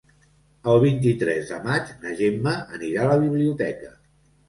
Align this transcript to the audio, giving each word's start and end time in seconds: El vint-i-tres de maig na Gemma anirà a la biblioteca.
El 0.73 0.81
vint-i-tres 0.83 1.53
de 1.53 1.61
maig 1.69 1.93
na 2.07 2.17
Gemma 2.25 2.57
anirà 2.81 3.07
a 3.07 3.15
la 3.15 3.23
biblioteca. 3.29 3.97